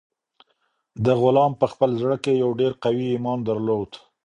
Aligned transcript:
دغه 1.05 1.19
غلام 1.23 1.51
په 1.61 1.65
خپل 1.71 1.89
زړه 2.01 2.17
کې 2.23 2.33
یو 2.43 2.49
ډېر 2.59 2.71
قوي 2.83 3.07
ایمان 3.13 3.39
درلود. 3.49 3.91